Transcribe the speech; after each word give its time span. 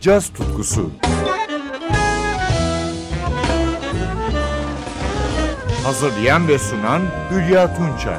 caz 0.00 0.32
tutkusu. 0.32 0.90
Hazırlayan 5.84 6.48
ve 6.48 6.58
sunan 6.58 7.02
Hülya 7.30 7.76
Tunçay. 7.76 8.18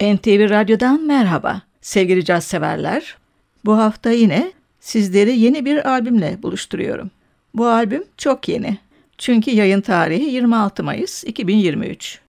NTV 0.00 0.50
Radyo'dan 0.50 1.02
merhaba 1.06 1.62
sevgili 1.80 2.24
caz 2.24 2.44
severler. 2.44 3.16
Bu 3.64 3.78
hafta 3.78 4.10
yine 4.10 4.52
sizleri 4.80 5.38
yeni 5.38 5.64
bir 5.64 5.90
albümle 5.90 6.42
buluşturuyorum. 6.42 7.10
Bu 7.54 7.66
albüm 7.66 8.04
çok 8.16 8.48
yeni. 8.48 8.78
Çünkü 9.18 9.50
yayın 9.50 9.80
tarihi 9.80 10.30
26 10.30 10.84
Mayıs 10.84 11.24
2023. 11.24 12.29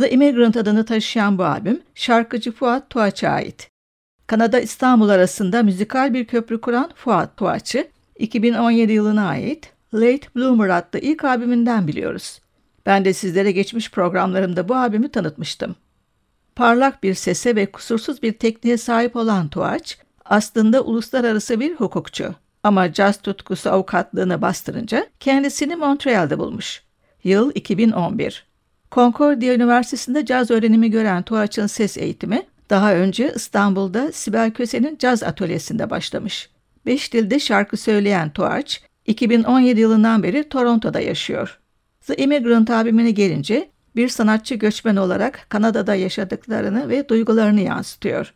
The 0.00 0.10
Immigrant 0.10 0.56
adını 0.56 0.84
taşıyan 0.84 1.38
bu 1.38 1.44
albüm 1.44 1.80
şarkıcı 1.94 2.52
Fuat 2.52 2.90
Tuğaç'a 2.90 3.28
ait. 3.28 3.70
Kanada 4.26 4.60
İstanbul 4.60 5.08
arasında 5.08 5.62
müzikal 5.62 6.14
bir 6.14 6.24
köprü 6.24 6.60
kuran 6.60 6.90
Fuat 6.94 7.36
Tuğaç'ı 7.36 7.88
2017 8.18 8.92
yılına 8.92 9.28
ait 9.28 9.72
Late 9.94 10.28
Bloomer 10.36 10.68
adlı 10.68 10.98
ilk 10.98 11.24
albümünden 11.24 11.88
biliyoruz. 11.88 12.40
Ben 12.86 13.04
de 13.04 13.12
sizlere 13.12 13.52
geçmiş 13.52 13.90
programlarımda 13.90 14.68
bu 14.68 14.74
albümü 14.74 15.08
tanıtmıştım. 15.08 15.76
Parlak 16.56 17.02
bir 17.02 17.14
sese 17.14 17.56
ve 17.56 17.72
kusursuz 17.72 18.22
bir 18.22 18.32
tekniğe 18.32 18.76
sahip 18.76 19.16
olan 19.16 19.48
Tuğaç, 19.48 19.98
aslında 20.24 20.80
uluslararası 20.80 21.60
bir 21.60 21.74
hukukçu. 21.74 22.34
Ama 22.62 22.92
caz 22.92 23.22
tutkusu 23.22 23.70
avukatlığını 23.70 24.42
bastırınca 24.42 25.06
kendisini 25.20 25.76
Montreal'de 25.76 26.38
bulmuş. 26.38 26.82
Yıl 27.24 27.50
2011. 27.54 28.53
Concordia 28.94 29.54
Üniversitesi'nde 29.54 30.26
caz 30.26 30.50
öğrenimi 30.50 30.90
gören 30.90 31.22
Tuğaç'ın 31.22 31.66
ses 31.66 31.98
eğitimi 31.98 32.42
daha 32.70 32.94
önce 32.94 33.32
İstanbul'da 33.36 34.12
Sibel 34.12 34.50
Köse'nin 34.50 34.96
caz 34.98 35.22
atölyesinde 35.22 35.90
başlamış. 35.90 36.50
Beş 36.86 37.12
dilde 37.12 37.38
şarkı 37.38 37.76
söyleyen 37.76 38.30
Tuğaç, 38.30 38.82
2017 39.06 39.80
yılından 39.80 40.22
beri 40.22 40.48
Toronto'da 40.48 41.00
yaşıyor. 41.00 41.58
The 42.06 42.16
Immigrant 42.16 42.70
albümüne 42.70 43.10
gelince 43.10 43.68
bir 43.96 44.08
sanatçı 44.08 44.54
göçmen 44.54 44.96
olarak 44.96 45.46
Kanada'da 45.48 45.94
yaşadıklarını 45.94 46.88
ve 46.88 47.08
duygularını 47.08 47.60
yansıtıyor. 47.60 48.34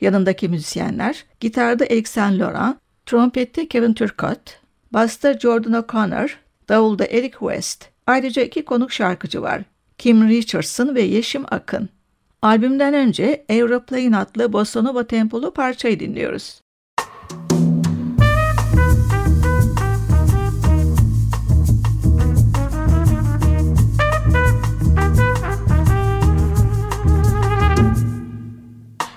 Yanındaki 0.00 0.48
müzisyenler, 0.48 1.24
gitarda 1.40 1.84
Eric 1.84 2.10
Saint 2.10 2.40
Laurent, 2.40 2.76
trompette 3.06 3.68
Kevin 3.68 3.94
Turcotte, 3.94 4.52
basta 4.92 5.38
Jordan 5.38 5.72
O'Connor, 5.72 6.38
davulda 6.68 7.06
Eric 7.06 7.38
West. 7.38 7.84
Ayrıca 8.06 8.42
iki 8.42 8.64
konuk 8.64 8.92
şarkıcı 8.92 9.42
var. 9.42 9.62
Kim 9.98 10.28
Richardson 10.28 10.94
ve 10.94 11.02
Yeşim 11.02 11.44
Akın. 11.50 11.88
Albümden 12.42 12.94
önce 12.94 13.44
Aeroplane 13.50 14.16
adlı 14.16 14.52
bossa 14.52 15.06
tempolu 15.06 15.54
parçayı 15.54 16.00
dinliyoruz. 16.00 16.60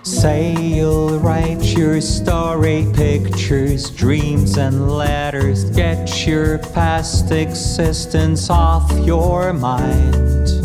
Say 0.03 0.53
you'll 0.53 1.19
write 1.19 1.77
your 1.77 2.01
story, 2.01 2.85
pictures, 2.93 3.89
dreams, 3.89 4.57
and 4.57 4.97
letters. 4.97 5.63
Get 5.65 6.25
your 6.25 6.57
past 6.73 7.31
existence 7.31 8.49
off 8.49 8.91
your 9.05 9.53
mind. 9.53 10.56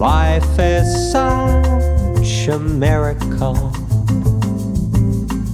Life 0.00 0.58
is 0.58 1.12
such 1.12 2.48
a 2.48 2.58
miracle. 2.58 3.70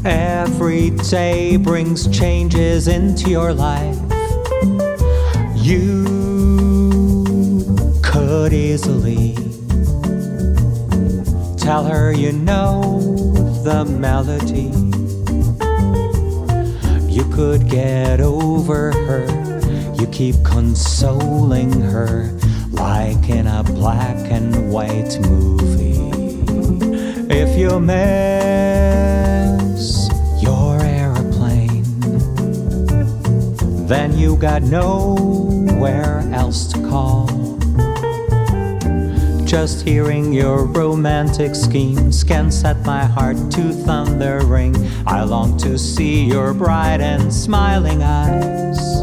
Every 0.04 0.90
day 0.90 1.56
brings 1.56 2.06
changes 2.16 2.86
into 2.86 3.28
your 3.28 3.52
life. 3.52 3.98
You 5.56 6.04
could 8.04 8.52
easily 8.52 9.34
tell 11.56 11.82
her 11.82 12.12
you 12.12 12.30
know 12.30 13.00
the 13.64 13.84
melody. 13.84 14.70
You 17.12 17.24
could 17.34 17.68
get 17.68 18.20
over 18.20 18.92
her, 18.92 19.94
you 19.98 20.06
keep 20.06 20.36
consoling 20.44 21.72
her 21.80 22.35
in 23.28 23.46
a 23.46 23.62
black 23.62 24.16
and 24.30 24.70
white 24.70 25.18
movie. 25.20 26.10
If 27.28 27.58
you 27.58 27.80
miss 27.80 28.08
your 30.40 30.80
aeroplane, 30.80 31.84
then 33.86 34.16
you 34.16 34.36
got 34.36 34.62
nowhere 34.62 36.20
else 36.32 36.66
to 36.72 36.80
call. 36.88 37.26
Just 39.44 39.84
hearing 39.84 40.32
your 40.32 40.64
romantic 40.64 41.54
schemes 41.54 42.24
can 42.24 42.50
set 42.50 42.84
my 42.84 43.04
heart 43.04 43.36
to 43.52 43.72
thundering. 43.72 44.74
I 45.06 45.22
long 45.24 45.56
to 45.58 45.78
see 45.78 46.24
your 46.24 46.52
bright 46.54 47.00
and 47.00 47.32
smiling 47.32 48.02
eyes. 48.02 48.95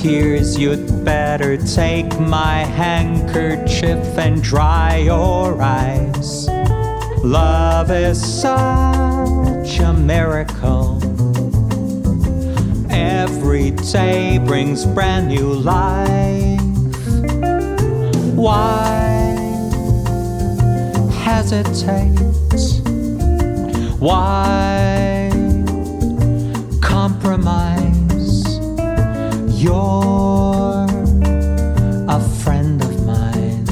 Tears. 0.00 0.58
You'd 0.58 1.04
better 1.04 1.56
take 1.56 2.18
my 2.18 2.64
handkerchief 2.64 4.18
and 4.18 4.42
dry 4.42 4.96
your 4.96 5.60
eyes. 5.60 6.48
Love 7.22 7.90
is 7.90 8.20
such 8.20 9.78
a 9.78 9.92
miracle. 9.92 10.98
Every 12.90 13.70
day 13.92 14.38
brings 14.38 14.86
brand 14.86 15.28
new 15.28 15.52
life. 15.52 16.60
Why 18.34 19.08
hesitate? 21.22 22.18
Why 23.98 25.30
compromise? 26.80 27.61
You're 29.62 30.86
a 32.08 32.20
friend 32.42 32.82
of 32.82 33.06
mine. 33.06 33.64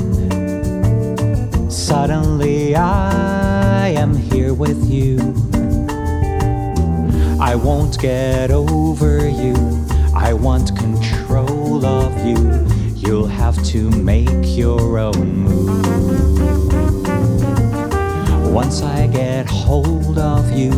Suddenly 1.69 2.77
I 2.77 3.89
am 3.89 4.15
here 4.15 4.55
with 4.55 4.89
you. 4.89 5.19
I 7.41 7.57
won't 7.57 7.99
get 7.99 8.53
over 8.53 9.29
you. 9.29 9.57
I 10.15 10.33
want 10.33 10.77
control 10.77 11.85
of 11.85 12.25
you. 12.25 12.39
You'll 12.95 13.27
have 13.27 13.61
to 13.73 13.91
make 13.91 14.57
your 14.57 14.97
own 14.97 15.39
move. 15.39 15.87
Once 18.55 18.83
I 18.83 19.09
get 19.09 19.49
hold 19.49 20.19
of 20.19 20.53
you, 20.53 20.71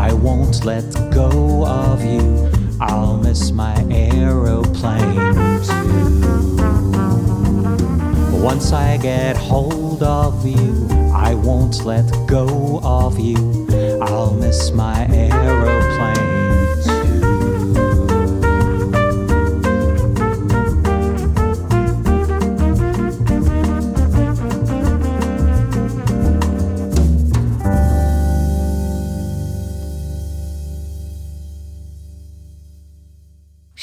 I 0.00 0.12
won't 0.12 0.64
let 0.64 0.82
go 1.12 1.64
of 1.64 2.02
you. 2.02 2.57
I'll 2.80 3.16
miss 3.16 3.50
my 3.50 3.74
aeroplane 3.90 5.14
too. 5.64 5.98
Once 8.42 8.72
I 8.72 8.96
get 8.98 9.36
hold 9.36 10.02
of 10.02 10.46
you, 10.46 10.88
I 11.12 11.34
won't 11.34 11.84
let 11.84 12.06
go 12.26 12.80
of 12.82 13.18
you. 13.18 13.66
I'll 14.00 14.32
miss 14.32 14.70
my 14.70 15.06
aeroplane 15.10 16.27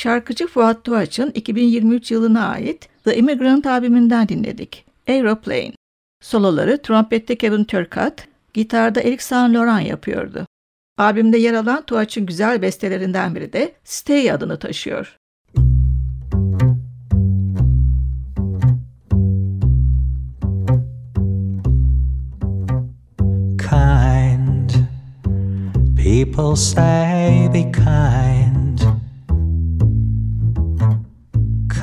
Şarkıcı 0.05 0.47
Fuat 0.47 0.83
Tuğaç'ın 0.83 1.31
2023 1.31 2.11
yılına 2.11 2.47
ait 2.47 2.89
The 3.03 3.17
Immigrant 3.17 3.65
albümünden 3.67 4.27
dinledik. 4.27 4.85
Aeroplane. 5.07 5.71
Soloları 6.21 6.81
trompette 6.81 7.35
Kevin 7.35 7.63
Turcotte, 7.63 8.23
gitarda 8.53 9.01
Eric 9.01 9.23
Saint 9.23 9.55
Laurent 9.55 9.87
yapıyordu. 9.87 10.45
Albümde 10.97 11.37
yer 11.37 11.53
alan 11.53 11.81
Tuğaç'ın 11.81 12.25
güzel 12.25 12.61
bestelerinden 12.61 13.35
biri 13.35 13.53
de 13.53 13.73
Stay 13.83 14.31
adını 14.31 14.59
taşıyor. 14.59 15.17
kind. 23.57 24.71
People 25.95 26.55
say 26.55 27.49
be 27.53 27.71
kind. 27.71 28.44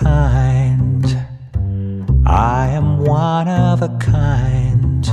Kind. 0.03 1.07
I 2.27 2.67
am 2.71 2.99
one 2.99 3.47
of 3.47 3.83
a 3.83 3.97
kind. 3.99 5.07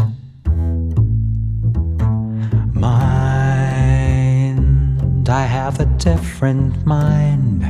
Mind. 2.73 2.99
I 5.29 5.43
have 5.43 5.79
a 5.79 5.85
different 5.85 6.87
mind. 6.87 7.61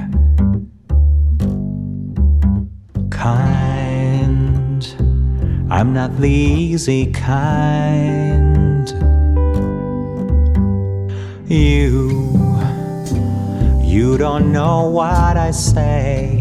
Kind. 3.12 4.86
I'm 5.70 5.92
not 5.92 6.16
the 6.22 6.30
easy 6.30 7.12
kind. 7.12 8.88
You, 11.50 12.12
you 13.84 14.18
don't 14.18 14.54
know 14.54 14.90
what 14.90 15.36
I 15.36 15.52
say. 15.52 16.39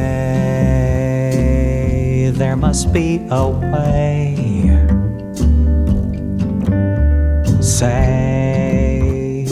there 2.34 2.54
must 2.54 2.92
be 2.92 3.26
a 3.30 3.48
way. 3.48 4.36
Say, 7.62 9.46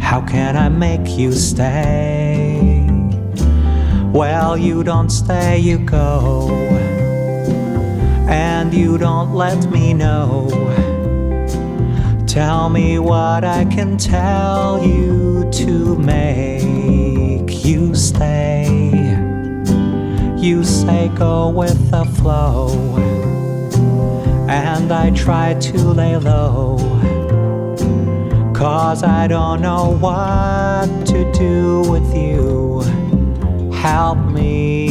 how 0.00 0.20
can 0.20 0.58
I 0.58 0.68
make 0.68 1.16
you 1.16 1.32
stay? 1.32 2.86
Well, 4.12 4.58
you 4.58 4.84
don't 4.84 5.08
stay, 5.08 5.58
you 5.58 5.78
go. 5.78 6.50
And 8.28 8.74
you 8.74 8.98
don't 8.98 9.34
let 9.34 9.70
me 9.70 9.94
know. 9.94 10.71
Tell 12.32 12.70
me 12.70 12.98
what 12.98 13.44
I 13.44 13.66
can 13.66 13.98
tell 13.98 14.82
you 14.82 15.50
to 15.52 15.98
make 15.98 17.62
you 17.62 17.94
stay. 17.94 18.88
You 20.38 20.64
say 20.64 21.08
go 21.08 21.50
with 21.50 21.90
the 21.90 22.06
flow. 22.06 22.96
And 24.48 24.90
I 24.90 25.10
try 25.10 25.52
to 25.60 25.78
lay 25.78 26.16
low. 26.16 26.78
Cause 28.54 29.02
I 29.02 29.26
don't 29.26 29.60
know 29.60 29.98
what 30.00 31.06
to 31.08 31.30
do 31.34 31.82
with 31.82 32.16
you. 32.16 32.80
Help 33.74 34.16
me 34.16 34.81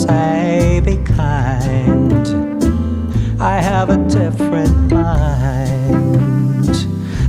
say 0.00 0.80
be 0.86 0.96
kind. 1.16 2.26
I 3.40 3.60
have 3.62 3.90
a 3.90 3.98
different 4.08 4.76
mind. 4.92 6.76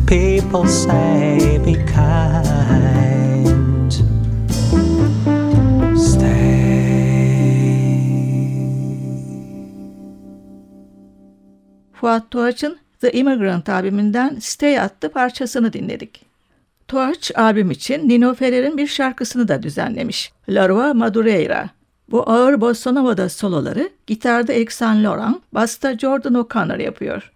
People 0.07 0.67
say 0.67 1.59
be 1.65 1.73
kind. 1.95 3.91
Stay. 5.97 6.51
Fuat 11.93 12.31
Tuğaç'ın 12.31 12.77
The 12.99 13.11
Immigrant 13.11 13.69
albümünden 13.69 14.37
Stay 14.39 14.79
adlı 14.79 15.09
parçasını 15.09 15.73
dinledik. 15.73 16.25
Tuğaç 16.87 17.31
albüm 17.35 17.71
için 17.71 18.09
Nino 18.09 18.33
Ferrer'in 18.33 18.77
bir 18.77 18.87
şarkısını 18.87 19.47
da 19.47 19.63
düzenlemiş. 19.63 20.31
La 20.49 20.69
Rua 20.69 20.93
Madureira. 20.93 21.80
Bu 22.11 22.29
ağır 22.29 22.61
bossano'da 22.61 23.29
soloları 23.29 23.89
gitarda 24.07 24.53
Eric 24.53 24.73
Saint 24.73 25.03
Laurent, 25.03 25.37
basta 25.53 25.97
Jordan 25.97 26.33
O'Connor 26.33 26.79
yapıyor. 26.79 27.31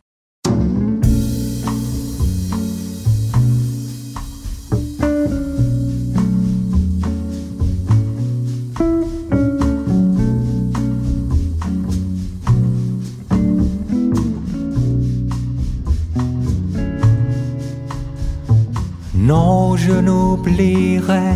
Non, 19.27 19.77
je 19.77 20.01
n'oublierai 20.01 21.35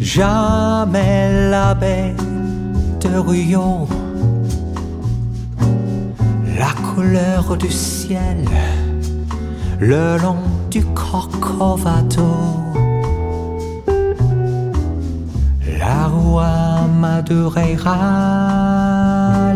jamais 0.00 1.50
la 1.50 1.74
bête 1.74 2.37
la 6.58 6.72
couleur 6.94 7.56
du 7.56 7.70
ciel 7.70 8.44
le 9.80 10.18
long 10.20 10.42
du 10.70 10.84
Corcovado. 10.84 12.22
La 15.78 16.08
rue 16.08 16.88
Madureira, 17.00 17.94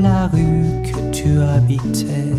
la 0.00 0.28
rue 0.28 0.82
que 0.84 1.10
tu 1.10 1.40
habitais. 1.40 2.36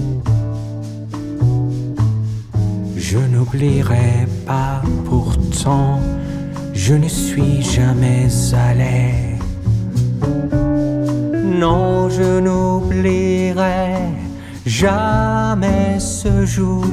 Je 2.96 3.18
n'oublierai 3.18 4.28
pas 4.46 4.82
pourtant, 5.06 6.00
je 6.74 6.94
ne 6.94 7.10
suis 7.10 7.62
jamais 7.62 8.28
allé. 8.54 9.23
Non, 11.64 12.10
je 12.10 12.42
n'oublierai 12.42 13.96
jamais 14.66 15.98
ce 15.98 16.46
jour 16.46 16.84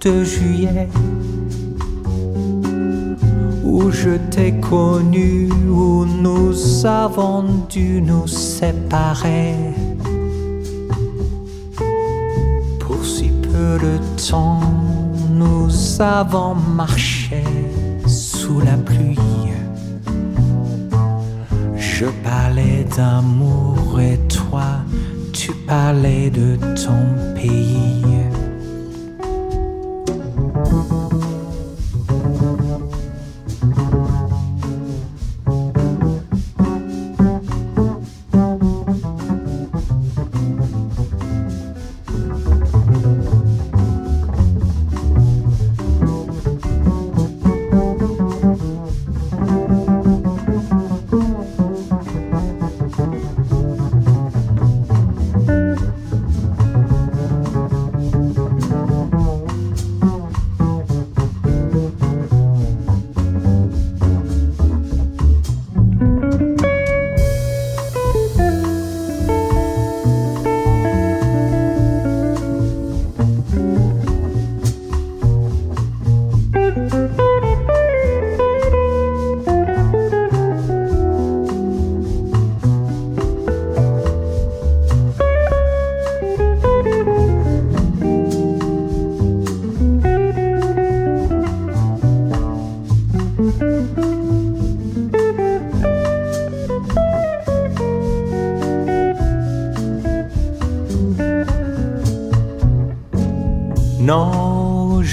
de 0.00 0.24
juillet 0.24 0.88
où 3.62 3.92
je 3.92 4.16
t'ai 4.32 4.54
connu, 4.58 5.48
où 5.70 6.04
nous 6.04 6.84
avons 6.84 7.44
dû 7.70 8.02
nous 8.02 8.26
séparer. 8.26 9.54
Pour 12.80 13.04
si 13.04 13.30
peu 13.52 13.78
de 13.86 13.98
temps, 14.28 14.62
nous 15.30 15.70
avons 16.00 16.56
marché 16.56 17.44
sous 18.08 18.58
la 18.58 18.76
pluie. 18.78 19.31
Je 22.02 22.08
parlais 22.24 22.84
d'amour 22.96 24.00
et 24.00 24.18
toi, 24.26 24.82
tu 25.32 25.52
parlais 25.68 26.30
de 26.30 26.56
ton 26.74 26.98
pays. 27.36 28.02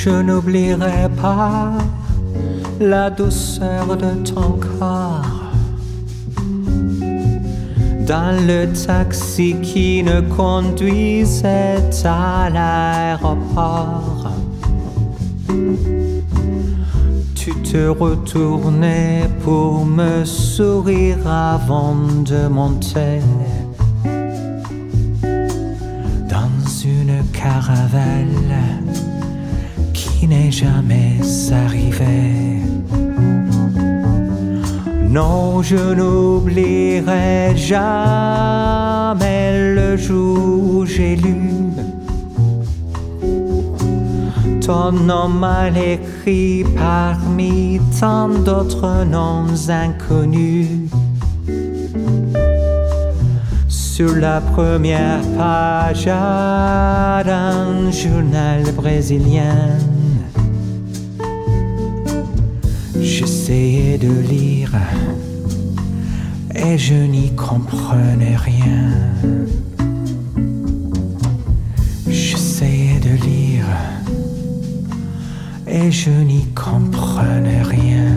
Je 0.04 0.22
n'oublierai 0.22 1.10
pas 1.22 1.74
la 2.80 3.10
douceur 3.10 3.98
de 3.98 4.12
ton 4.24 4.58
corps. 4.78 5.52
Dans 8.08 8.36
le 8.48 8.68
taxi 8.88 9.56
qui 9.62 10.02
ne 10.02 10.22
conduisait 10.22 11.90
à 12.06 12.50
l'aéroport, 12.50 14.32
tu 17.36 17.52
te 17.70 17.90
retournais 17.90 19.30
pour 19.44 19.86
me 19.86 20.24
sourire 20.24 21.28
avant 21.28 21.98
de 22.24 22.48
monter 22.48 23.20
Non, 35.20 35.62
je 35.62 35.76
n'oublierai 35.76 37.54
jamais 37.58 39.76
le 39.76 39.98
jour 39.98 40.64
où 40.64 40.86
j'ai 40.86 41.18
lu 41.18 41.52
ton 44.66 44.94
nom 44.94 45.28
mal 45.28 45.74
écrit 45.78 46.64
parmi 46.78 47.82
tant 48.00 48.30
d'autres 48.30 49.04
noms 49.04 49.48
inconnus. 49.68 50.90
Sur 53.68 54.16
la 54.16 54.40
première 54.40 55.20
page 55.38 56.06
d'un 56.06 57.92
journal 57.92 58.64
brésilien. 58.74 59.68
J'essayais 63.02 63.98
de 63.98 64.12
lire 64.28 64.76
et 66.54 66.78
je 66.78 66.94
n'y 66.94 67.34
comprenais 67.36 68.36
rien. 68.36 68.92
J'essayais 72.08 73.00
de 73.00 73.16
lire 73.26 73.66
et 75.68 75.92
je 75.92 76.12
n'y 76.12 76.46
comprenais 76.54 77.62
rien. 77.62 78.10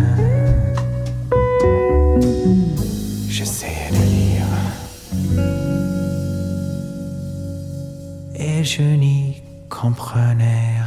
J'essayais 3.28 3.90
de 3.90 4.04
lire 4.16 4.50
et 8.34 8.64
je 8.64 8.82
n'y 8.82 9.42
comprenais 9.68 10.81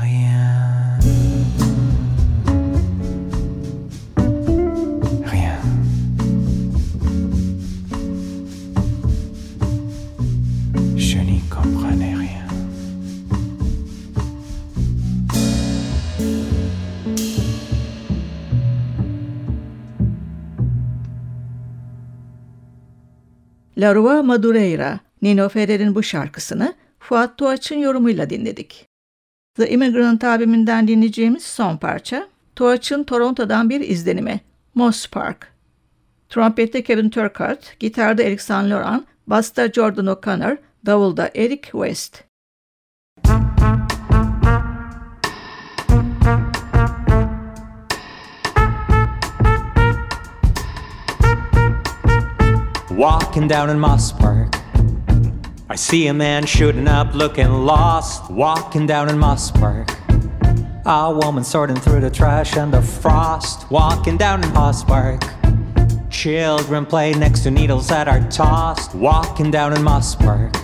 La 23.77 23.95
Rua 23.95 24.23
Madureira, 24.23 24.99
Nino 25.21 25.49
Ferrer'in 25.49 25.95
bu 25.95 26.03
şarkısını 26.03 26.73
Fuat 26.99 27.37
Tuğaç'ın 27.37 27.75
yorumuyla 27.75 28.29
dinledik. 28.29 28.87
The 29.55 29.69
Immigrant 29.69 30.23
albümünden 30.23 30.87
dinleyeceğimiz 30.87 31.43
son 31.43 31.77
parça, 31.77 32.27
Tuğaç'ın 32.55 33.03
Toronto'dan 33.03 33.69
bir 33.69 33.79
izlenimi, 33.81 34.41
Moss 34.75 35.07
Park. 35.07 35.47
Trompette 36.29 36.83
Kevin 36.83 37.09
Turkart, 37.09 37.79
gitarda 37.79 38.23
Eric 38.23 38.43
Saint 38.43 38.69
Laurent, 38.69 39.03
basta 39.27 39.71
Jordan 39.71 40.07
O'Connor, 40.07 40.57
davulda 40.85 41.29
Eric 41.35 41.61
West. 41.71 42.23
Walking 52.95 53.49
down 53.49 53.69
in 53.69 53.77
Moss 53.77 54.13
Park, 54.13 54.55
I 55.69 55.75
see 55.75 56.07
a 56.07 56.13
man 56.13 56.45
shooting 56.45 56.87
up 56.87 57.13
looking 57.13 57.49
lost. 57.49 58.31
Walking 58.31 58.87
down 58.87 59.09
in 59.09 59.17
Moss 59.17 59.51
Park, 59.51 59.89
A 60.85 61.11
woman 61.11 61.43
sorting 61.43 61.75
through 61.75 61.99
the 61.99 62.09
trash 62.09 62.55
and 62.55 62.73
the 62.73 62.81
frost, 62.81 63.69
walking 63.69 64.15
down 64.15 64.45
in 64.45 64.53
Moss 64.53 64.81
Park. 64.81 65.21
Children 66.09 66.85
play 66.85 67.11
next 67.13 67.41
to 67.41 67.51
needles 67.51 67.89
that 67.89 68.07
are 68.07 68.21
tossed, 68.29 68.95
walking 68.95 69.51
down 69.51 69.73
in 69.73 69.83
Moss 69.83 70.15
Park. 70.15 70.55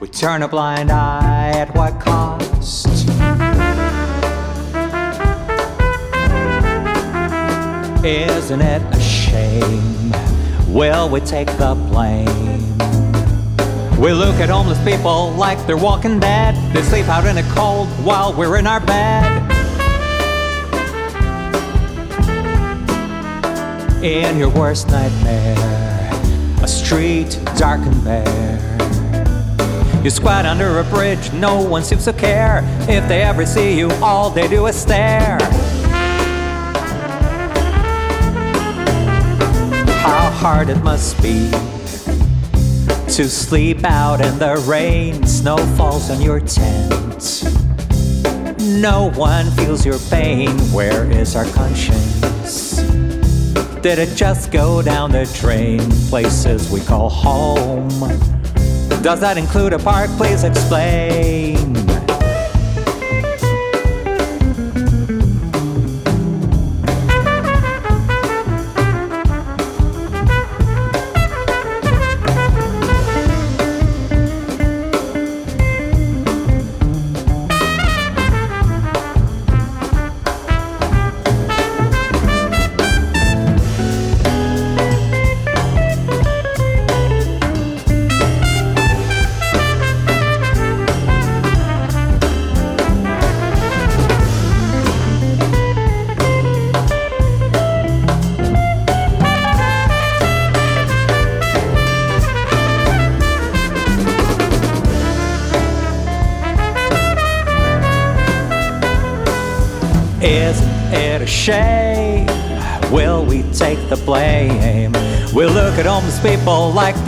We 0.00 0.08
turn 0.08 0.42
a 0.42 0.48
blind 0.48 0.90
eye 0.90 1.50
at 1.50 1.74
what 1.74 2.00
cost. 2.00 2.86
Isn't 8.02 8.62
it 8.62 8.82
a 8.96 9.00
shame? 9.00 10.37
Will 10.68 11.08
we 11.08 11.20
take 11.20 11.48
the 11.56 11.74
blame? 11.74 12.26
We 13.98 14.12
look 14.12 14.36
at 14.36 14.50
homeless 14.50 14.78
people 14.84 15.30
like 15.30 15.66
they're 15.66 15.78
walking 15.78 16.20
dead. 16.20 16.54
They 16.74 16.82
sleep 16.82 17.08
out 17.08 17.24
in 17.24 17.36
the 17.36 17.54
cold 17.54 17.88
while 18.04 18.34
we're 18.34 18.58
in 18.58 18.66
our 18.66 18.78
bed. 18.78 19.24
In 24.04 24.36
your 24.36 24.50
worst 24.50 24.88
nightmare, 24.88 25.56
a 26.62 26.68
street 26.68 27.40
dark 27.56 27.80
and 27.80 28.04
bare. 28.04 28.58
You 30.04 30.10
squat 30.10 30.44
under 30.44 30.78
a 30.78 30.84
bridge, 30.84 31.32
no 31.32 31.60
one 31.60 31.82
seems 31.82 32.04
to 32.04 32.12
care. 32.12 32.60
If 32.82 33.08
they 33.08 33.22
ever 33.22 33.46
see 33.46 33.76
you, 33.76 33.90
all 34.02 34.28
they 34.30 34.46
do 34.46 34.66
is 34.66 34.76
stare. 34.76 35.38
Hard 40.38 40.68
it 40.68 40.80
must 40.84 41.20
be 41.20 41.50
to 43.08 43.28
sleep 43.28 43.82
out 43.82 44.20
in 44.20 44.38
the 44.38 44.54
rain, 44.68 45.26
snow 45.26 45.56
falls 45.76 46.10
on 46.12 46.22
your 46.22 46.38
tent. 46.38 47.42
No 48.60 49.10
one 49.16 49.50
feels 49.56 49.84
your 49.84 49.98
pain. 50.10 50.50
Where 50.70 51.10
is 51.10 51.34
our 51.34 51.44
conscience? 51.46 52.76
Did 53.82 53.98
it 53.98 54.14
just 54.14 54.52
go 54.52 54.80
down 54.80 55.10
the 55.10 55.24
drain? 55.40 55.80
Places 56.08 56.70
we 56.70 56.82
call 56.82 57.08
home. 57.08 57.88
Does 59.02 59.18
that 59.18 59.38
include 59.38 59.72
a 59.72 59.78
park? 59.80 60.08
Please 60.10 60.44
explain. 60.44 61.77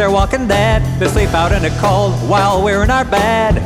They're 0.00 0.10
walking 0.10 0.48
dead. 0.48 0.80
They 0.98 1.08
sleep 1.08 1.34
out 1.34 1.52
in 1.52 1.60
the 1.60 1.68
cold 1.78 2.14
while 2.26 2.64
we're 2.64 2.82
in 2.82 2.90
our 2.90 3.04
bed. 3.04 3.58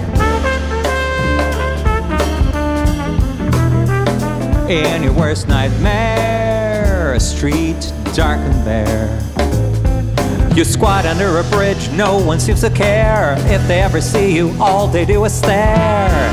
In 4.69 5.05
your 5.05 5.13
worst 5.13 5.47
nightmare, 5.47 7.15
a 7.15 7.21
street 7.21 7.93
dark 8.17 8.41
and 8.41 8.65
bare. 8.65 9.17
You 10.57 10.65
squat 10.65 11.07
under 11.07 11.39
a 11.39 11.45
bridge, 11.51 11.89
no 11.91 12.19
one 12.19 12.41
seems 12.41 12.63
to 12.63 12.71
care. 12.71 13.37
If 13.47 13.65
they 13.69 13.81
ever 13.81 14.01
see 14.01 14.35
you, 14.35 14.57
all 14.59 14.89
they 14.89 15.05
do 15.05 15.25
is 15.25 15.33
stare. 15.33 16.33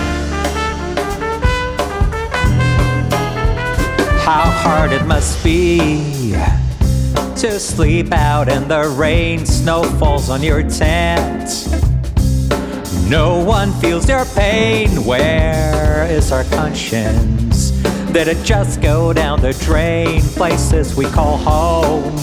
How 4.25 4.49
hard 4.49 4.93
it 4.93 5.05
must 5.05 5.43
be 5.43 6.31
to 7.41 7.59
sleep 7.59 8.13
out 8.13 8.47
in 8.47 8.67
the 8.67 8.87
rain, 8.95 9.47
snow 9.47 9.81
falls 9.97 10.29
on 10.29 10.43
your 10.43 10.61
tent. 10.61 11.49
No 13.09 13.43
one 13.43 13.71
feels 13.81 14.07
your 14.07 14.25
pain. 14.25 15.03
Where 15.05 16.05
is 16.05 16.31
our 16.31 16.43
conscience? 16.43 17.71
Did 18.11 18.27
it 18.27 18.45
just 18.45 18.79
go 18.79 19.11
down 19.11 19.41
the 19.41 19.53
drain? 19.53 20.21
Places 20.21 20.95
we 20.95 21.05
call 21.05 21.37
home. 21.37 22.13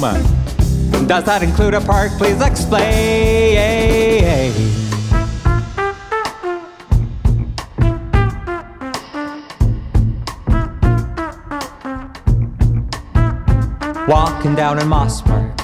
Does 1.09 1.24
that 1.24 1.42
include 1.42 1.74
a 1.74 1.81
park? 1.81 2.12
Please 2.12 2.40
explain. 2.40 3.59
Walking 14.08 14.56
down 14.56 14.78
in 14.78 14.88
Moss 14.88 15.22
Park. 15.22 15.60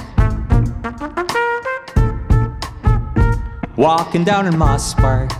Walking 3.75 4.25
down 4.25 4.45
in 4.45 4.57
Moss 4.57 4.93
Park. 4.93 5.31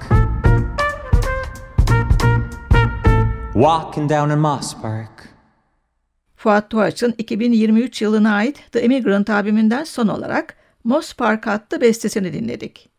Walking 3.53 4.09
down 4.09 4.31
in 4.31 4.39
Moss 4.39 4.73
Park. 4.81 5.29
Fuat 6.35 6.69
Tuğaç'ın 6.69 7.15
2023 7.17 8.01
yılına 8.01 8.33
ait 8.33 8.71
The 8.71 8.83
Immigrant 8.83 9.29
albümünden 9.29 9.83
son 9.83 10.07
olarak 10.07 10.57
Moss 10.83 11.13
Park 11.13 11.47
adlı 11.47 11.81
bestesini 11.81 12.33
dinledik. 12.33 12.89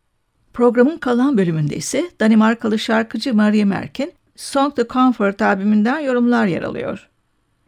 Programın 0.53 0.97
kalan 0.97 1.37
bölümünde 1.37 1.75
ise 1.75 2.11
Danimarkalı 2.19 2.79
şarkıcı 2.79 3.33
Marie 3.33 3.65
Merk'in 3.65 4.13
Song 4.35 4.75
the 4.75 4.87
Comfort 4.87 5.41
albümünden 5.41 5.99
yorumlar 5.99 6.45
yer 6.45 6.61
alıyor. 6.61 7.09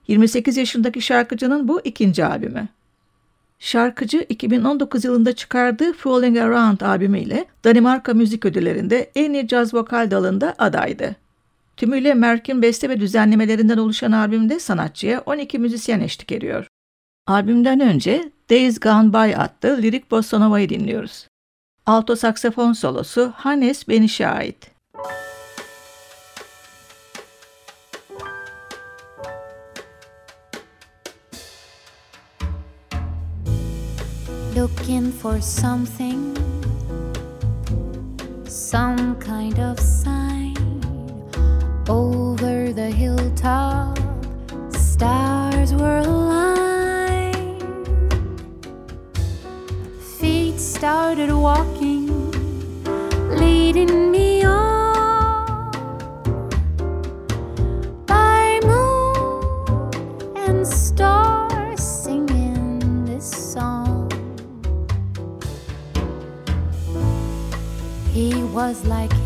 28 0.09 0.57
yaşındaki 0.57 1.01
şarkıcının 1.01 1.67
bu 1.67 1.81
ikinci 1.83 2.25
albümü. 2.25 2.67
Şarkıcı 3.59 4.25
2019 4.29 5.05
yılında 5.05 5.35
çıkardığı 5.35 5.93
Falling 5.93 6.37
Around 6.37 6.81
albümüyle 6.81 7.45
Danimarka 7.63 8.13
Müzik 8.13 8.45
Ödülleri'nde 8.45 9.11
en 9.15 9.33
iyi 9.33 9.47
caz 9.47 9.73
vokal 9.73 10.11
dalında 10.11 10.55
adaydı. 10.57 11.15
Tümüyle 11.77 12.13
Merk'in 12.13 12.61
beste 12.61 12.89
ve 12.89 12.99
düzenlemelerinden 12.99 13.77
oluşan 13.77 14.11
albümde 14.11 14.59
sanatçıya 14.59 15.21
12 15.25 15.59
müzisyen 15.59 15.99
eşlik 15.99 16.31
ediyor. 16.31 16.67
Albümden 17.27 17.79
önce 17.79 18.31
Days 18.49 18.79
Gone 18.79 19.13
By 19.13 19.35
adlı 19.35 19.81
lirik 19.81 20.11
bossa 20.11 20.59
dinliyoruz. 20.69 21.27
Alto 21.85 22.15
saksafon 22.15 22.73
solosu 22.73 23.33
Hannes 23.35 23.87
Beniş'e 23.87 24.27
ait. 24.27 24.71
Looking 34.61 35.09
for 35.09 35.39
something, 35.39 36.19
some 38.45 39.15
kind 39.15 39.57
of 39.57 39.79
sign. 39.79 40.57
Over 41.87 42.73
the 42.73 42.91
hilltop, 42.91 43.97
stars 44.73 45.73
were 45.73 45.99
aligned. 45.99 47.63
Feet 50.17 50.59
started 50.59 51.31
walking, 51.33 52.03
leading 53.43 54.11
me 54.11 54.18
like 68.85 69.18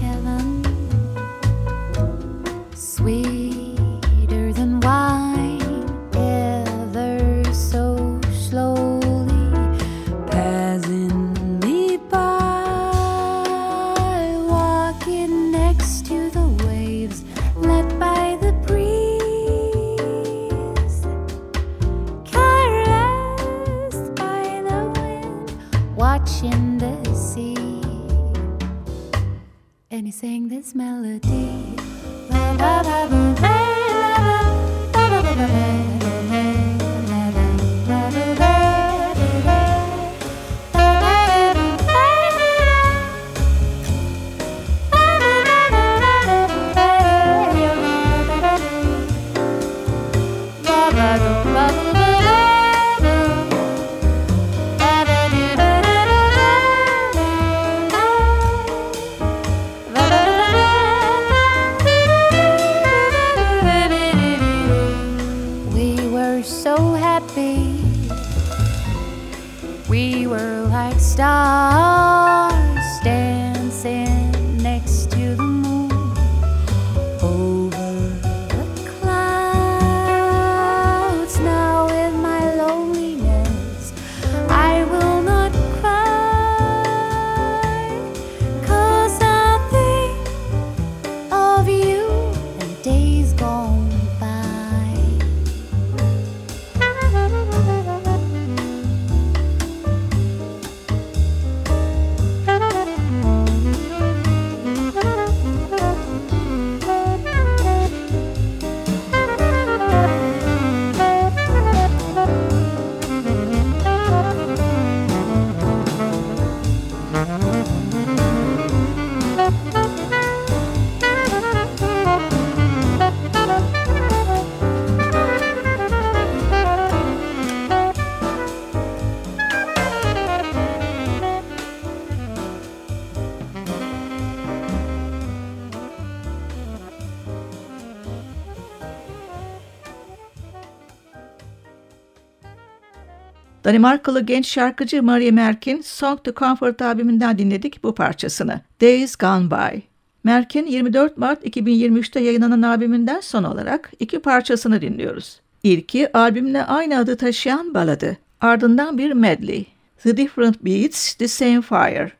Danimarkalı 143.64 144.22
genç 144.22 144.48
şarkıcı 144.48 145.04
Marie 145.04 145.32
Merkin 145.32 145.82
Song 145.82 146.24
to 146.24 146.34
Comfort 146.34 146.82
albümünden 146.82 147.38
dinledik 147.38 147.84
bu 147.84 147.96
parçasını. 147.96 148.62
Days 148.82 149.16
Gone 149.16 149.52
By. 149.52 149.80
Merkin 150.24 150.66
24 150.66 151.18
Mart 151.18 151.46
2023'te 151.46 152.20
yayınlanan 152.20 152.62
albümünden 152.62 153.20
son 153.20 153.44
olarak 153.44 153.92
iki 154.00 154.20
parçasını 154.20 154.82
dinliyoruz. 154.82 155.40
İlki 155.64 156.18
albümle 156.18 156.66
aynı 156.66 156.98
adı 156.98 157.18
taşıyan 157.18 157.74
baladı. 157.74 158.18
Ardından 158.42 158.98
bir 158.98 159.12
medley. 159.12 159.66
The 160.04 160.18
Different 160.18 160.66
Beats, 160.66 161.14
The 161.14 161.28
Same 161.28 161.62
Fire. 161.62 162.12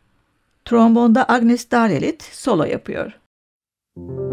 Trombonda 0.66 1.30
Agnes 1.30 1.72
Darelit 1.72 2.24
solo 2.24 2.64
yapıyor. 2.64 3.12
Someday 3.98 4.33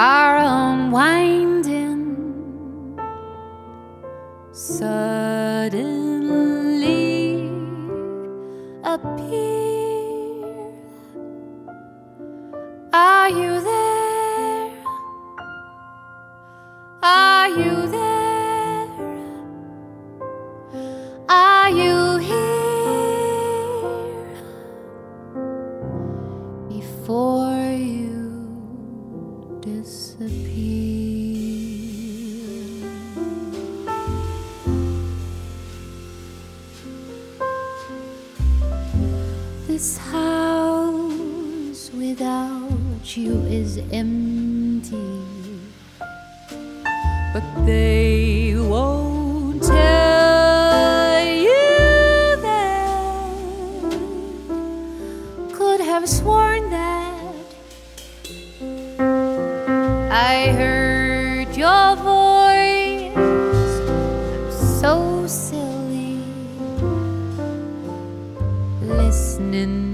are 0.00 0.38
unwinding 0.38 2.00
suddenly 4.50 5.90
appear. 8.82 9.49
I 60.12 60.48
heard 60.48 61.56
your 61.56 61.94
voice. 61.94 63.14
I'm 63.16 64.50
so 64.50 65.24
silly 65.28 66.18
listening 68.82 69.89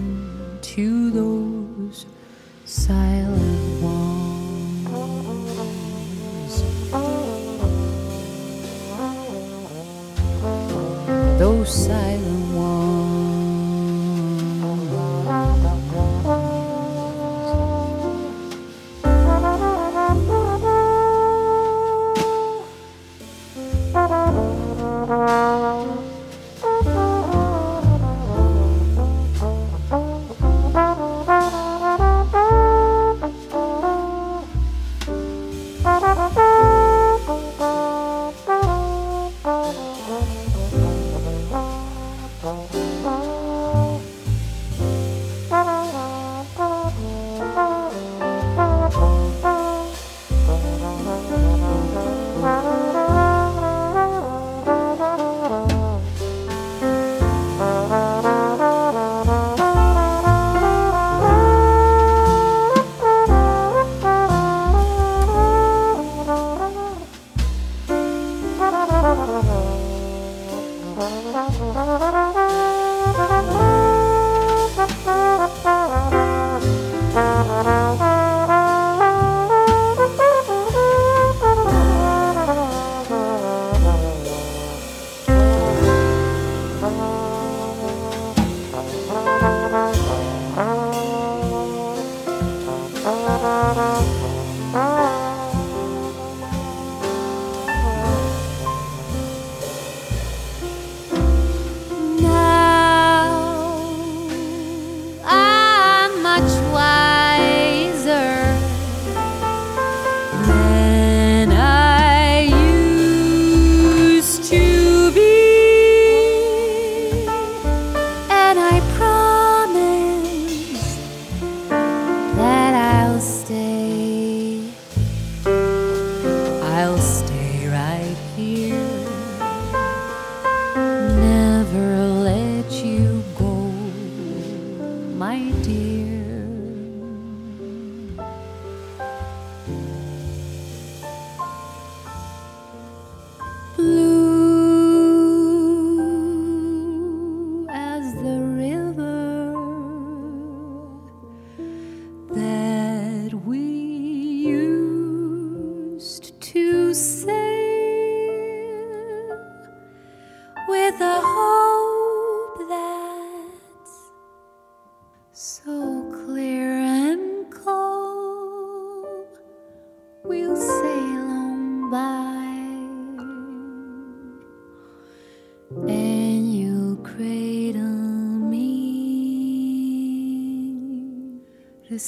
can 181.88 181.98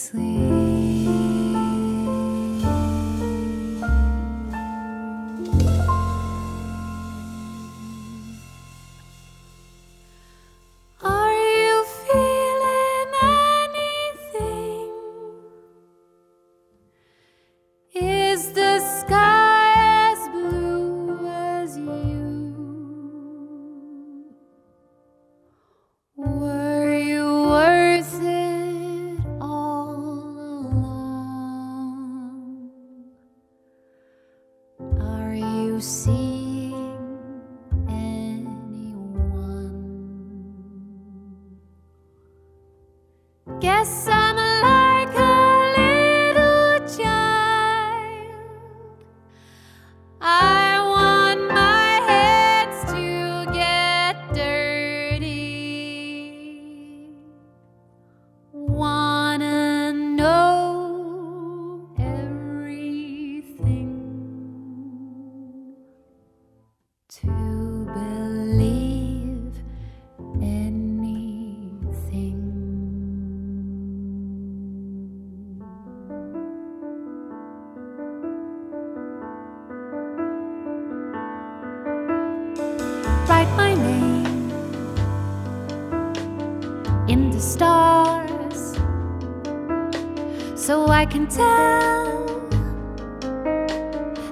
tell 91.30 92.26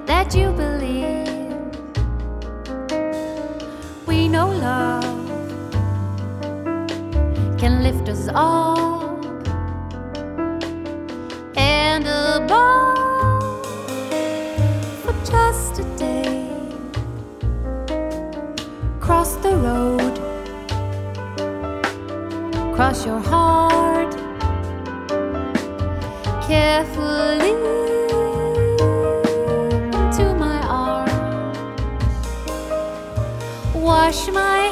that 0.05 0.33
you 0.33 0.51
believe 0.51 1.27
we 4.07 4.27
know 4.27 4.49
love 4.49 5.03
can 7.59 7.83
lift 7.83 8.09
us 8.09 8.27
up 8.33 9.25
and 11.55 12.07
above 12.07 12.97
for 15.03 15.13
just 15.23 15.79
a 15.79 15.83
day. 15.97 16.49
Cross 18.99 19.35
the 19.37 19.55
road, 19.55 20.15
cross 22.75 23.05
your 23.05 23.19
heart 23.19 23.96
carefully 26.47 27.51
to 30.15 30.33
my 30.39 30.61
arms, 30.69 31.11
wash 33.75 34.29
my 34.29 34.66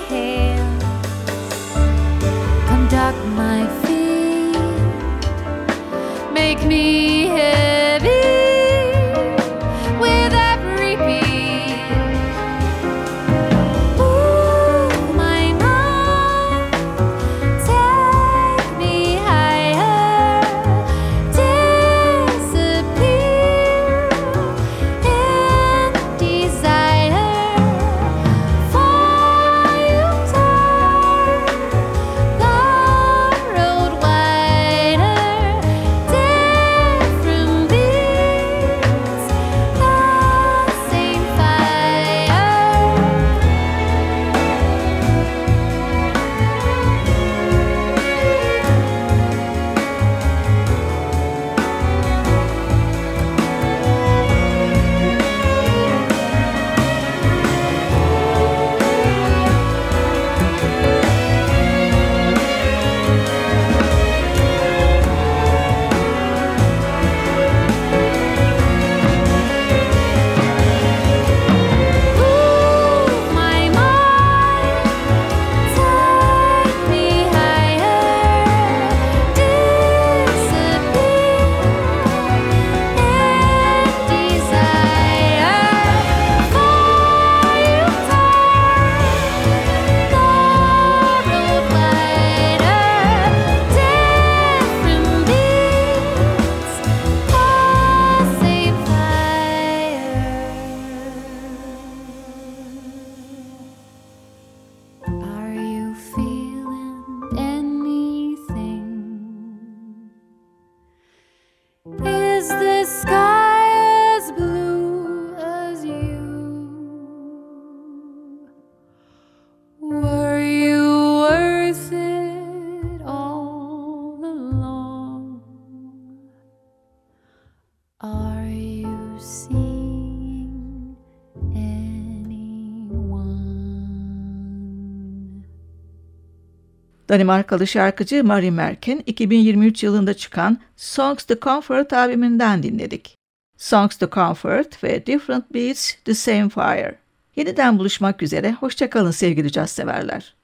Danimarkalı 137.16 137.68
şarkıcı 137.68 138.24
Marie 138.24 138.52
Merck'in 138.52 139.04
2023 139.06 139.84
yılında 139.84 140.14
çıkan 140.14 140.60
Songs 140.76 141.24
to 141.24 141.36
Comfort 141.42 141.94
albümünden 141.94 142.64
dinledik. 142.64 143.18
Songs 143.58 143.98
to 143.98 144.10
Comfort 144.10 144.84
ve 144.84 145.06
Different 145.06 145.54
Beats, 145.54 145.94
The 146.06 146.14
Same 146.14 146.50
Fire. 146.50 147.00
Yeniden 147.36 147.80
buluşmak 147.80 148.24
üzere, 148.24 148.52
hoşçakalın 148.54 149.12
sevgili 149.12 149.52
caz 149.52 149.72
severler. 149.72 150.36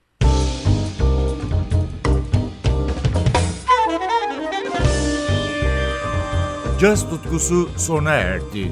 Caz 6.79 7.09
tutkusu 7.09 7.69
sona 7.77 8.11
erdi. 8.11 8.71